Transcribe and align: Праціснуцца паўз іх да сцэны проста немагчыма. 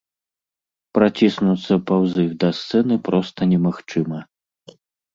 Праціснуцца 0.99 1.73
паўз 1.91 2.11
іх 2.25 2.31
да 2.47 2.51
сцэны 2.63 3.01
проста 3.11 3.41
немагчыма. 3.55 4.19